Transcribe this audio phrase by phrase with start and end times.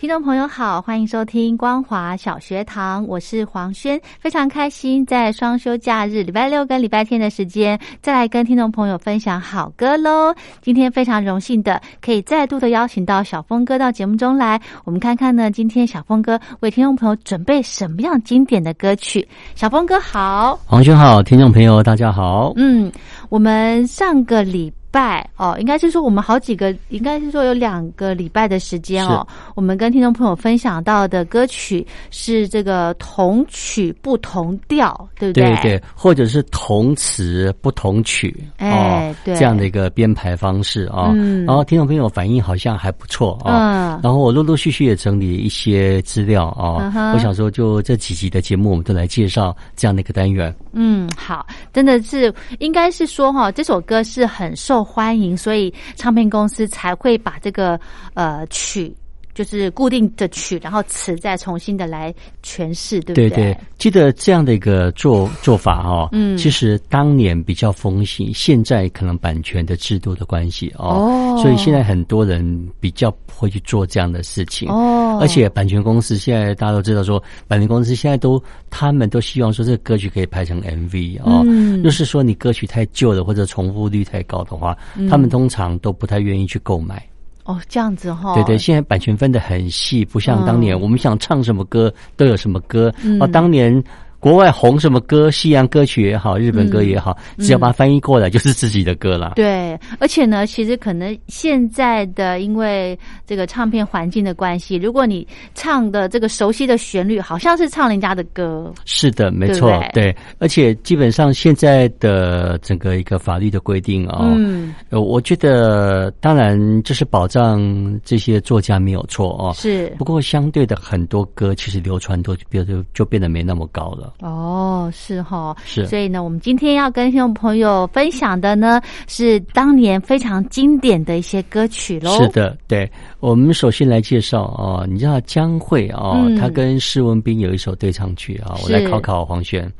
[0.00, 10.34] 听众朋友好，欢迎收听光华小学堂，我是黄轩，非常开心在双休假日礼拜六跟礼拜天的时间，再来跟听众朋友分享好歌喽。
[10.62, 19.28] 今天非常荣幸的可以再度的邀请到小峰哥到节目中来，我们看看呢，今天小峰哥为听众朋友准备什么样经典的歌曲。
[19.54, 22.54] 小峰哥好，黄轩好，听众朋友大家好。
[22.56, 22.90] 嗯，
[23.28, 24.72] 我们上个礼。
[24.90, 29.26] 拜哦，应该是说我们好几个，应该是说有两个礼拜的时间哦。
[29.54, 35.44] 我们跟听众朋友分享到的歌曲是这个同曲不同调，对不对？
[35.56, 41.12] 对对，或者是同词不同曲，哎，对，这样的一个编排方式啊。
[41.14, 43.94] 嗯，然后听众朋友反应好像还不错啊。
[43.94, 47.12] 嗯，然后我陆陆续续也整理一些资料啊。
[47.14, 50.54] 我想说，就这几集的节目，我们都来介绍这样的一个单元。
[50.72, 57.78] 嗯，好，真的是应该是说哈，这首歌是很受欢迎，所以唱片公司才会把这个
[58.14, 58.94] 呃曲。
[59.42, 63.30] 就是固定的曲，然后词再重新的来诠释，对不对？
[63.30, 75.18] 对对，记得这样的一个做 做法哈，嗯，其实当年比较风行，现在可能版权的制度的关系哦，所以现在很多人比较会去做这样的事情哦。
[75.22, 81.42] 而且版权公司现在大家都知道，说版权公司现在都他们都希望说这个歌曲可以拍成 MV 哦。
[81.46, 84.76] 嗯，就是说你歌曲太旧了或者重复率太高的话，
[85.08, 87.02] 他们通常都不太愿意去购买。
[87.44, 92.92] 哦，这样子哈，对对，现在版权分的很细，不像当年我们想唱什么歌都有什么歌。
[93.20, 93.82] 哦，当年。
[94.20, 99.32] 国外红什么歌，西洋歌曲也好，日本歌也好，只要把它翻译过来，就是自己的歌了。
[99.34, 108.70] 对，而且呢，其实可能现在的因为这个唱片环境的关系，如果你唱的这个熟悉的旋律，好像是唱人家的歌。
[108.84, 110.14] 是的，没错，对。
[110.38, 117.58] 而且基本上现在的整个一个法律的规定啊，嗯，我觉得当然就是保障
[118.04, 119.52] 这些作家没有错哦。
[119.54, 119.86] 是。
[119.96, 124.09] 不过相对的很多歌，其实流传度就就就变得没那么高了。
[124.20, 132.20] 哦，是哈，是，所以呢，我们今天要跟听众朋友分享的呢，是当年非常经典的一些歌曲喽。
[132.20, 132.90] 是的，对，
[133.20, 139.70] 我们首先来介绍啊，你知道江蕙啊，他跟施文斌有一首对唱曲啊，我来考考黄轩，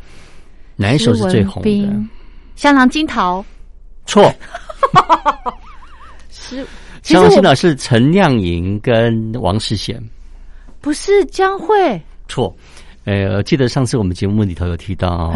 [0.77, 1.71] 哪一首是最红的？
[2.57, 3.41] 《香囊金桃》
[4.07, 4.33] 错，
[6.31, 6.67] 是。
[7.03, 9.99] 香囊金桃是陈亮莹跟王世贤，
[10.83, 11.99] 不是江蕙，
[12.29, 12.55] 错。
[13.11, 15.35] 呃，记得上次我们节目里头有提到啊，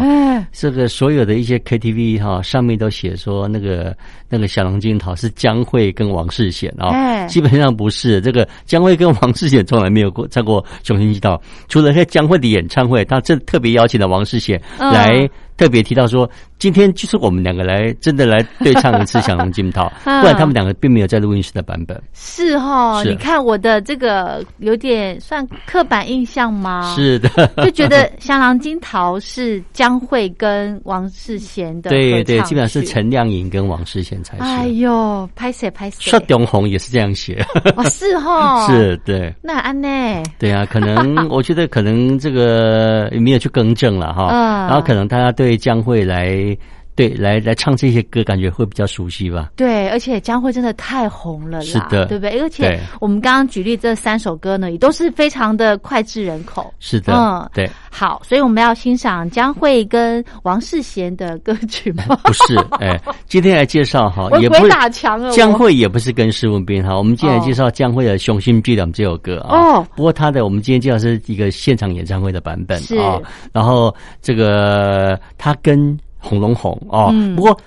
[0.51, 3.95] 这个所有的一些 KTV 哈，上面都写说那个
[4.29, 15.29] 那个小龙金桃是江蕙跟王世贤啊，基本上不是这个江蕙跟王世贤从来没有过唱过雄心之道，除了在江蕙的演唱会，他这特别邀请了王世贤来。
[15.57, 21.97] 特别提到说，今天就是我们两个来真的来对唱一次《小龙金涛》，不然他们两个并没有在录音室的版本。
[22.11, 26.93] 是哈，你看我的这个有点算刻板印象吗？
[26.93, 27.29] 是的，
[27.65, 34.43] 就觉得《香囊金桃》是江蕙跟王世贤的对对，基本上是陈亮颖跟王世贤才是。
[34.43, 37.45] 哎呦，拍谁拍谁，说永红也是这样写。
[37.75, 39.33] 哦，是哈， 是对。
[39.41, 40.21] 那安内？
[40.37, 44.27] 对啊，可能我觉得可能这个没有去更正了哈，
[44.69, 45.55] 然后可能大家对。
[45.57, 46.55] 江蕙来。
[46.95, 49.51] 对，来来唱这些歌，感觉会比较熟悉吧？
[49.55, 52.39] 对，而且江蕙真的太红了啦，是的，对不对？
[52.39, 56.73] 而且我们刚刚举例这三首歌呢，也都是非常的脍炙人口。
[56.79, 57.69] 是的，嗯，对。
[57.91, 62.03] 好，所以我们要欣赏江蕙跟王世贤的歌曲吗？
[62.23, 65.31] 不是， 哎，今天来介绍哈，也不打墙了。
[65.31, 69.57] 江蕙也不是跟施文斌哈，我们今天来介绍江蕙的《雄心巨两》这首歌啊。
[69.57, 73.19] 哦，不过他的我们今天介绍是一个现场演唱会的版本啊。
[73.51, 75.97] 然后这个他跟。
[76.25, 77.57] 红龙红哦，不过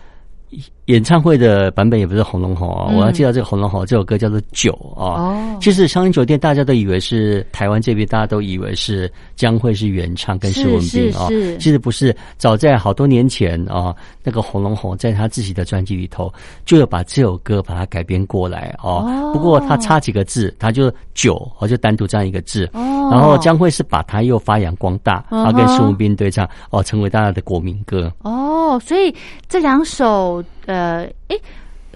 [0.89, 5.21] 演唱会的版本也不是《红龙红》啊，我要介绍这个《红龙红》这首歌叫做《酒》啊。
[5.21, 11.29] 哦，其实香林酒店大家都以为是台湾这边，大家都以为是江蕙是原唱跟施文斌啊，
[11.61, 12.17] 其实不是。
[12.39, 13.95] 早在好多年前啊，
[14.25, 16.33] 那个《红龙红》在他自己的专辑里头，
[16.65, 19.31] 就有把这首歌把它改编过来哦。
[19.35, 22.65] 不过他差几个字，他就“酒”我就单独这样一个字。
[22.73, 28.11] 哦，然后江蕙是把它又发扬光大，然后跟施文斌对唱哦，成为大家的国民歌。
[28.23, 29.15] 哦，所以
[29.51, 30.43] 这两首。
[30.69, 31.37] 呃，哎，《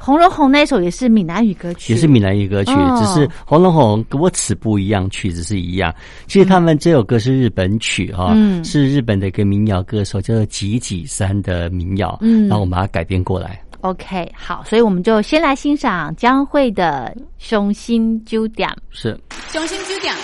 [0.01, 5.95] 红楼红》那首也是闽南语歌曲，也是闽南语歌曲，只是《红楼红》歌词不一样，曲子是一样。
[6.27, 8.35] 其实他们这首歌是日本曲哈，
[8.65, 13.63] 是日本的一个民谣歌手叫做吉吉山的民谣，嗯，然后我们把它改编过来。
[13.83, 18.67] OK，好，所以我们就先来欣赏江蕙的《雄心酒店》。
[18.91, 19.13] 是
[19.53, 20.15] 《雄心酒店》，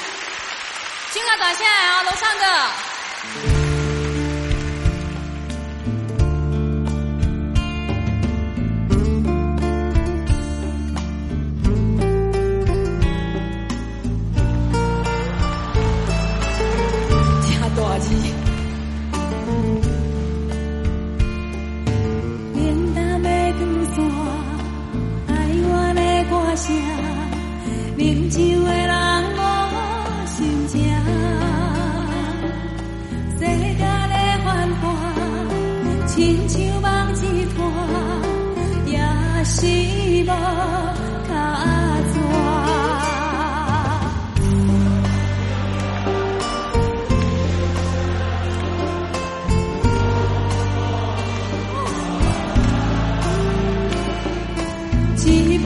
[1.13, 2.29] 请啊，大家啊，楼上
[3.53, 3.58] 的。
[55.19, 55.58] 记忆。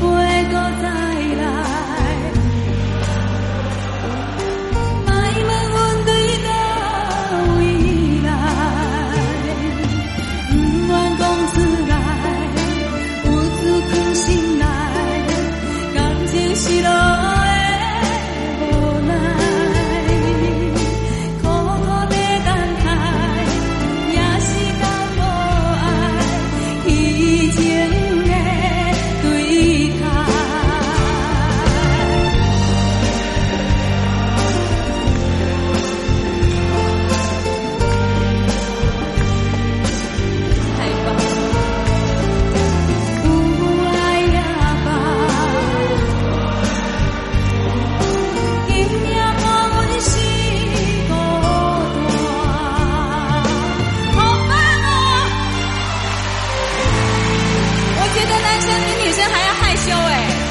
[59.13, 60.42] 女生还要害羞哎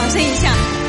[0.00, 0.79] 掌声一下。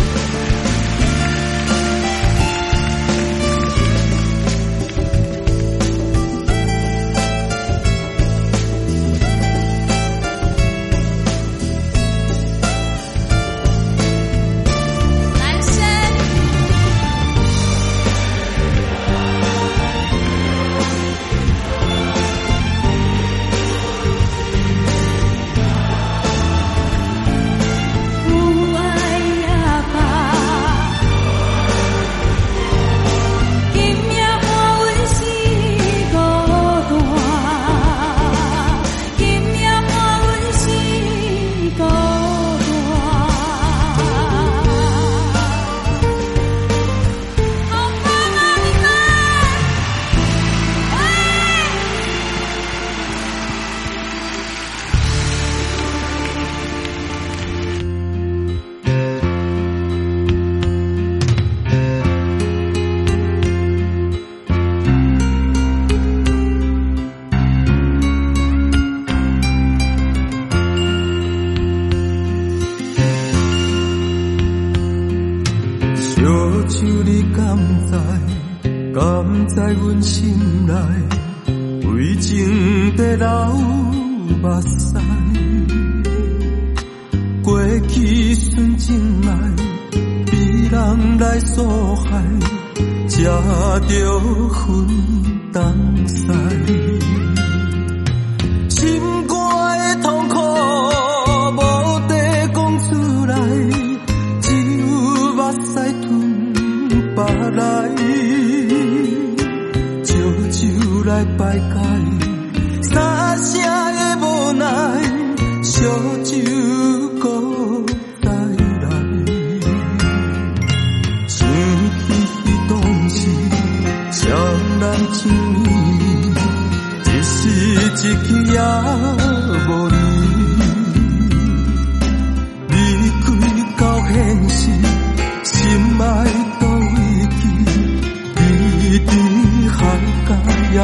[94.61, 95.00] 苦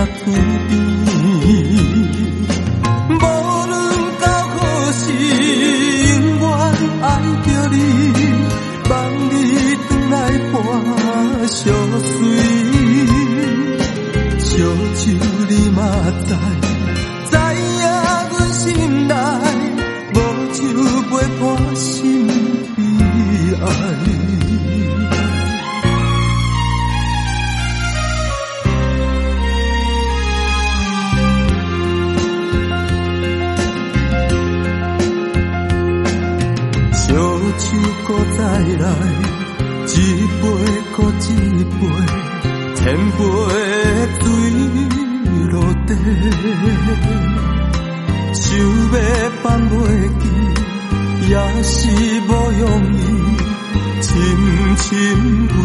[0.05, 0.86] 也
[38.07, 38.87] 再来，
[39.85, 39.95] 一
[40.39, 40.43] 杯
[40.95, 41.29] 搁一
[41.63, 41.79] 杯，
[42.75, 42.79] 千
[43.11, 43.19] 杯
[44.19, 44.23] 水
[45.51, 45.53] 落
[45.85, 45.89] 地，
[48.33, 48.95] 想要
[49.43, 49.71] 放袂
[50.19, 50.23] 记，
[51.29, 51.33] 也
[51.63, 51.71] 是
[52.21, 52.97] 无容易，
[54.01, 54.07] 深
[54.77, 54.87] 深
[55.47, 55.55] 为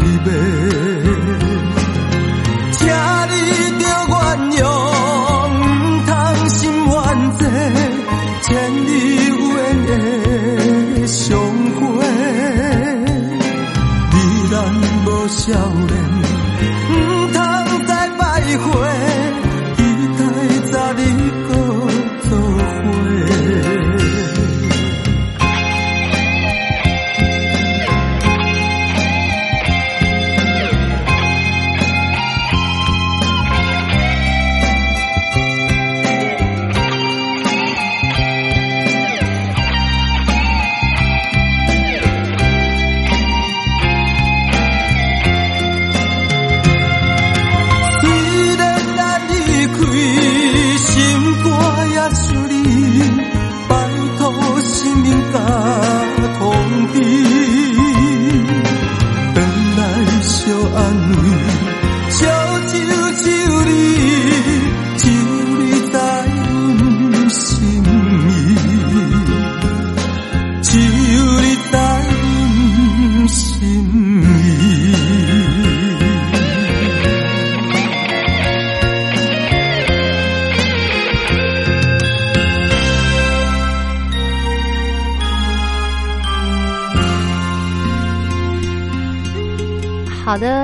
[0.00, 0.28] 你迷。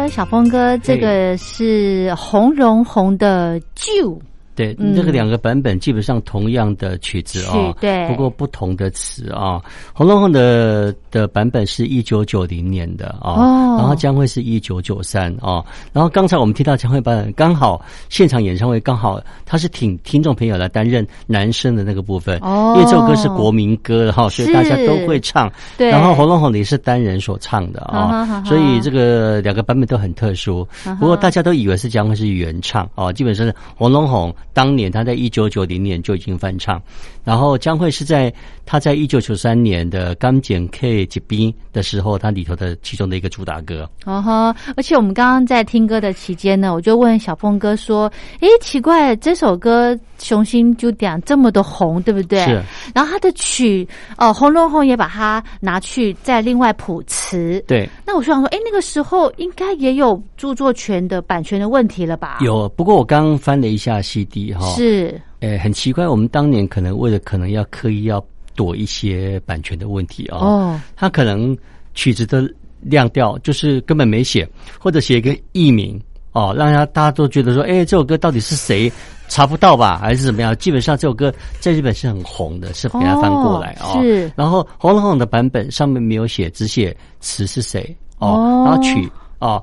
[0.09, 4.19] 小峰哥，这个是红绒红的旧。
[4.55, 9.63] 对，这个两个版本基本上同样的曲子啊，对，不过不同的词啊。
[9.95, 15.65] 红楼梦的的版本是一九九零年的啊，然后将会是一九九三啊。
[15.95, 17.81] 然后刚才我们听到将会版本，刚好
[18.11, 25.51] 现场演唱会刚好他是请听众朋友来担任男生的那个部分，因为这首歌是国民歌哈，所以大家都会唱。
[25.79, 30.69] 对，然后红龙红的也是单人所唱的啊，所以这个两个版本都很特殊。
[30.99, 34.35] 不过大家都以为是将会是原唱啊，基本上是红龙红。
[34.53, 36.81] 当年他在一九九零年就已经翻唱，
[37.25, 38.33] 然后将会是在
[38.67, 43.89] 他在一九九三年的《钢剪 K 结冰》的时候，他里头的其中的一个主打歌。
[44.05, 52.63] 哦哈，而且我们刚刚在听歌的期间呢，我就问小峰哥说：“诶，奇怪，这首歌雄心就点这么的红，对不对？”是。
[52.95, 53.87] 然后他的曲
[54.19, 57.63] 哦，《红龙红》也把它拿去再另外谱词。
[57.67, 57.89] 对。
[58.05, 62.39] 那我想说，哎，那个时候应该也有著作权的版权的问题了吧？
[62.41, 71.57] 有，不过我刚翻了一下 CD 哈，是，诶，很奇怪，我们当年可能为了可能要刻意要躲一些版权的问题啊，哦，他可能
[71.95, 72.49] 曲子的
[72.81, 76.01] 亮调就是根本没写，或者写一个艺名
[76.33, 78.91] 哦，让大家大家都觉得说，哎，这首歌到底是谁？
[79.29, 80.57] 查不到吧，还是怎么样？
[80.57, 83.97] 基本上这首歌在日本是很红的，是给它翻过来哦。
[84.03, 89.09] 是，然后红红的版本上面没有写，只写词是谁哦，然后曲
[89.39, 89.63] 哦。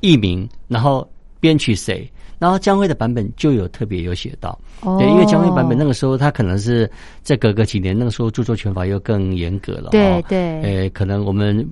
[0.00, 1.04] 艺名，然后
[1.40, 4.58] 编曲谁，然后江蕙的版本就有特别有写到，
[4.98, 6.90] 对，因为江蕙版本那个时候他可能是
[7.22, 11.66] 在隔个几年，那个时候著作权法又更严格了，对对，呃，可能我们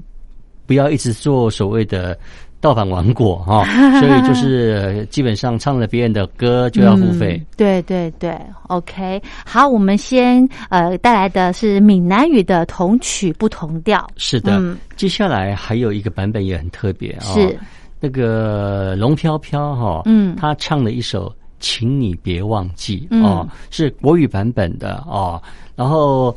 [0.67, 2.19] 不要一直做所谓的。
[2.59, 3.65] 盗版王国哈，
[4.01, 7.41] 所以就是基本上唱了别人的歌就要付费。
[7.55, 8.35] 对对对
[8.69, 14.05] ，OK，好，我们先呃带来的是闽南语的同曲不同调。
[14.17, 14.61] 是的，
[14.97, 17.57] 接下来还有一个版本也很特别啊，是
[18.01, 21.29] 那个龙飘飘哈，嗯，他唱了一首
[21.61, 25.43] 《请你别忘记》哦，是国语版本的哦，
[25.75, 26.37] 然后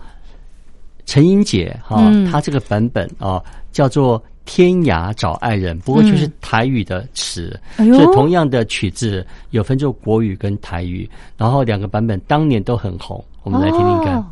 [1.05, 2.01] 陈英姐哈，
[2.31, 4.21] 她这个版本哦叫做。
[4.45, 14.25] 天涯找爱人，不过就是台语的词，所以同样的曲子有分作国语跟台语，然后两个版本当年都很红，我们来听听看。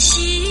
[0.00, 0.49] 心。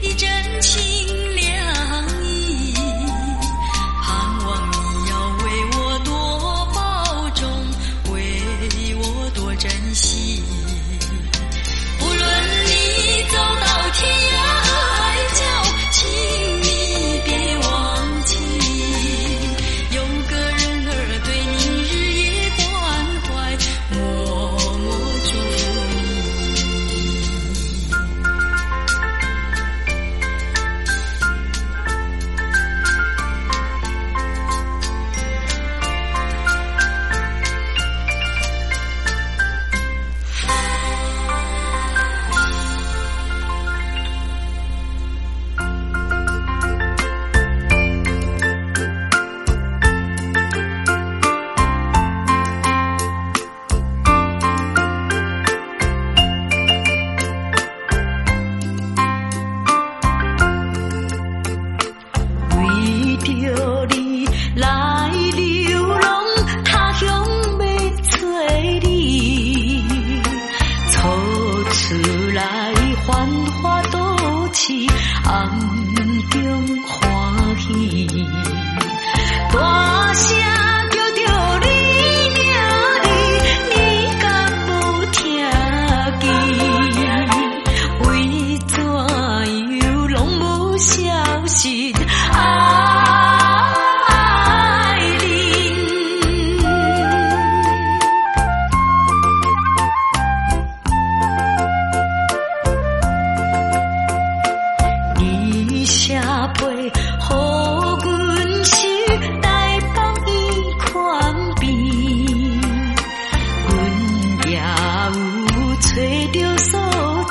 [0.00, 0.95] 予阮是台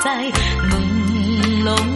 [0.06, 1.95] 问拢无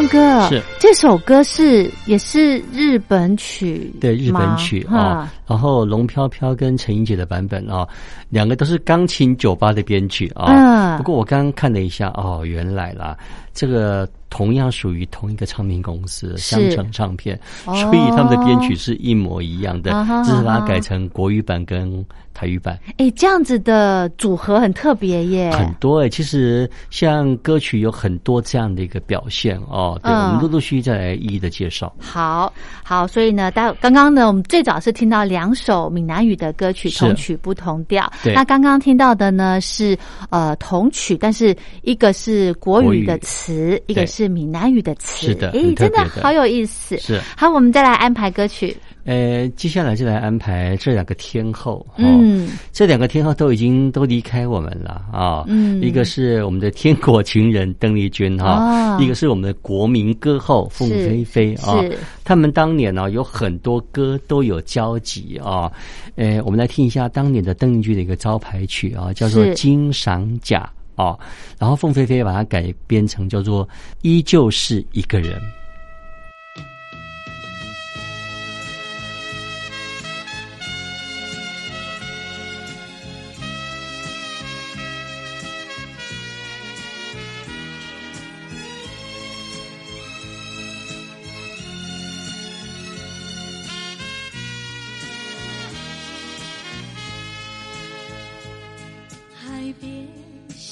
[0.00, 0.62] 峰哥，是。
[0.78, 7.86] 这首歌是也是日本曲，对日本曲吗啊，然后龙飘飘跟陈英姐的版本啊，
[8.30, 10.46] 两个都是钢琴酒吧的编曲啊。
[10.48, 10.96] 嗯。
[10.96, 13.14] 不过我刚刚看了一下，哦，原来啦，
[13.52, 16.56] 这个同样属于同一个唱片公司是。
[16.56, 17.74] 香城唱片，哦。
[17.74, 19.90] 所以他们的编曲是一模一样的
[20.24, 22.02] 只是把它改成国语版跟
[22.40, 22.78] 台语版。
[22.96, 30.00] 哎，这样子的组合很特别耶，很多哎、其实像歌曲有很多这样的一个表现哦。
[30.02, 31.94] 对，嗯我们陆陆续续再来一一的介绍。
[32.00, 32.50] 好
[32.82, 38.10] 好，所以呢，待刚刚呢，我们最早是听到两首闽南语的歌曲，同曲不同调。
[38.22, 39.94] 对那刚刚听到的呢是
[40.30, 45.26] 呃同曲，但是一个是国国语语的词，一个是闽南语的词。
[45.26, 46.96] 是的诶，很特真的好有意思。
[46.96, 48.74] 是好，我们再来安排歌曲。
[49.10, 51.84] 呃，接下来就来安排这两个天后。
[51.96, 55.44] 哦、嗯，这两个天后都已经都离开我们了啊。
[55.48, 61.98] 嗯一个是我们的天国情人邓丽君哈、哦一个是我们的国民歌后凤飞飞啊是。
[62.22, 65.72] 他们当年呢、有很多歌都有交集啊。
[66.14, 70.70] 呃，我们来听一下当年的邓丽君的一个招牌曲啊，叫做《金赏甲》
[71.02, 71.18] 啊。
[71.58, 73.66] 然后凤飞飞把它改编成叫做
[74.02, 75.32] 《依旧是一个人》。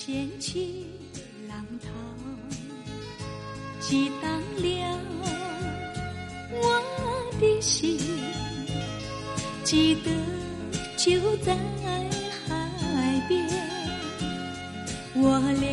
[0.09, 0.87] 掀起
[1.47, 1.91] 浪涛，
[3.79, 4.99] 激荡了
[6.51, 6.83] 我
[7.39, 8.01] 的心。
[9.65, 10.11] 记得
[10.97, 11.55] 就在
[12.47, 13.47] 海边，
[15.15, 15.69] 我俩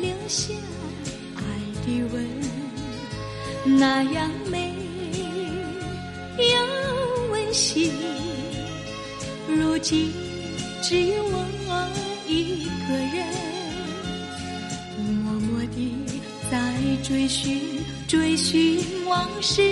[0.00, 0.54] 留下
[1.36, 1.42] 爱
[1.84, 2.26] 的吻，
[3.78, 4.74] 那样美
[6.38, 7.92] 又温馨。
[9.46, 10.10] 如今
[17.22, 17.60] 追寻
[18.08, 19.62] 追寻往事，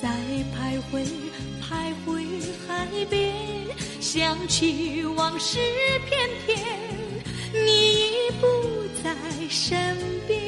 [0.00, 0.08] 再
[0.54, 1.04] 徘徊，
[1.60, 2.24] 徘徊
[2.66, 3.34] 海边，
[4.00, 5.58] 想起往事
[6.08, 6.58] 片片，
[7.52, 7.68] 你
[8.00, 8.46] 已不
[9.02, 9.14] 在
[9.50, 10.39] 身边。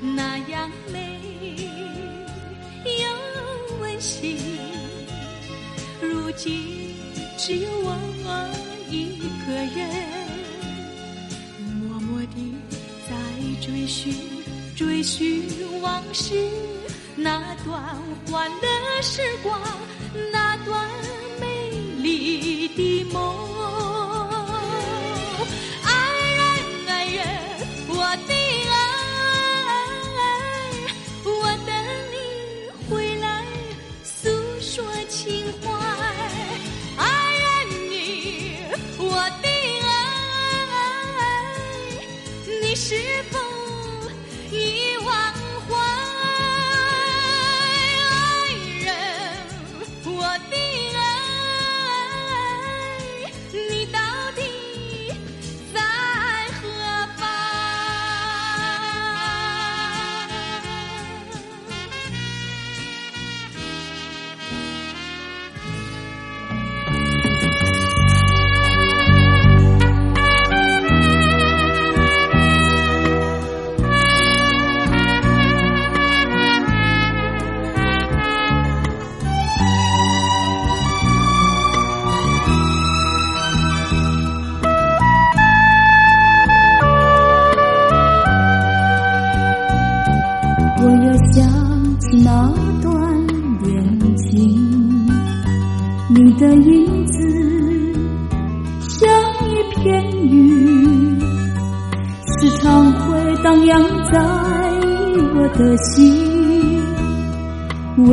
[0.00, 1.20] 那样美
[2.84, 4.36] 又温馨。
[6.00, 6.94] 如今
[7.36, 7.94] 只有我
[8.88, 9.78] 一个人，
[11.80, 12.54] 默默地
[13.08, 13.14] 在
[13.60, 14.14] 追寻
[14.74, 15.42] 追寻
[15.82, 16.48] 往事。
[17.16, 17.82] 那段
[18.30, 19.60] 欢乐时光，
[20.32, 20.88] 那段
[21.40, 21.70] 美
[22.02, 23.59] 丽的梦。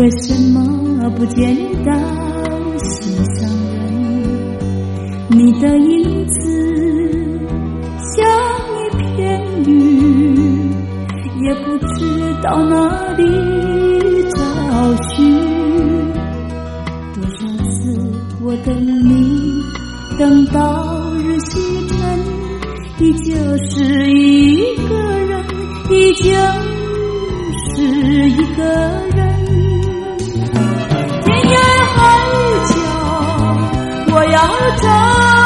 [0.08, 1.92] 为什么不见到
[2.78, 3.76] 心上人？
[5.32, 6.32] 你的影子
[8.16, 8.26] 像
[8.72, 10.72] 一片云，
[11.44, 13.22] 也不知道哪里
[14.30, 15.14] 找寻。
[17.14, 18.00] 多少次
[18.42, 18.74] 我等
[19.10, 19.62] 你，
[20.18, 21.98] 等到日西沉，
[23.06, 24.96] 依旧是一个
[25.28, 25.44] 人，
[25.92, 26.32] 依旧
[27.76, 29.07] 是一个。
[34.38, 35.37] know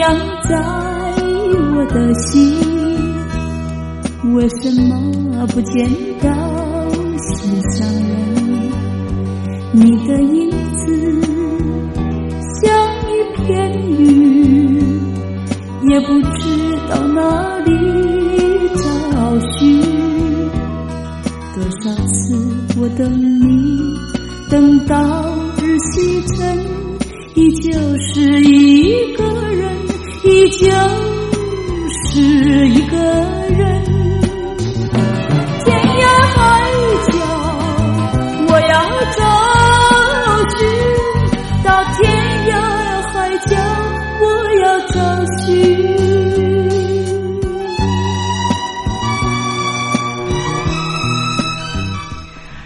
[0.00, 0.54] 荡在
[1.74, 2.34] 我的心，
[4.34, 5.88] 为什么不见
[6.20, 6.28] 到
[7.16, 8.12] 心上人？
[9.72, 10.84] 你的影子
[12.60, 12.62] 像
[13.08, 13.42] 一片
[13.98, 14.04] 云，
[15.88, 16.42] 也不知
[16.90, 17.70] 道哪里
[18.74, 18.84] 找
[19.56, 19.80] 寻。
[21.54, 22.14] 多少次
[22.78, 23.00] 我等
[23.40, 23.48] 你，
[24.50, 24.94] 等到
[25.62, 26.58] 日西沉，
[27.36, 28.83] 依旧是一
[30.64, 31.03] 个。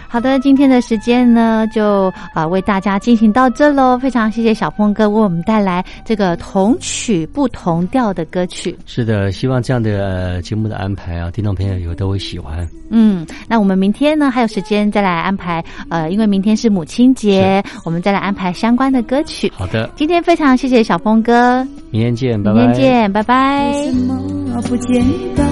[0.09, 3.97] 好的，今天的时间呢，就啊为大家进行到这喽。
[3.99, 8.75] 非常谢谢小峰哥为我们带来这个同曲不同调的歌曲。
[8.85, 12.67] 是的，希望这样的节目的安排啊，听众朋友有都会喜欢。
[12.89, 19.51] 嗯，那我们明天呢还有时间再来安排，呃，因为明天是母亲节，我们再来安排相关的歌曲。
[19.55, 22.59] 好的，今天非常谢谢小峰哥，明天见，拜拜。
[22.59, 23.71] 明天见，拜拜。
[23.71, 25.43] 为什么不见到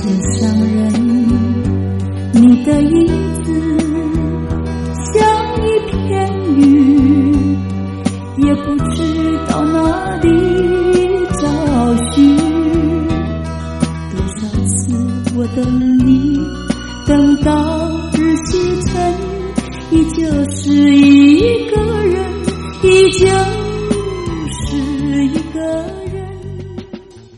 [0.00, 0.91] 心上人？
[2.44, 3.06] 你的影
[3.44, 3.52] 子
[5.14, 5.22] 像
[5.64, 7.56] 一片云
[8.38, 10.28] 也不知到哪里
[11.40, 11.46] 找
[12.10, 12.36] 寻
[14.10, 14.92] 多少次
[15.36, 15.64] 我等
[16.04, 16.36] 你
[17.06, 19.14] 等到日西沉
[19.92, 22.24] 依旧是一个人
[22.82, 23.28] 依旧
[24.50, 24.76] 是
[25.26, 26.01] 一个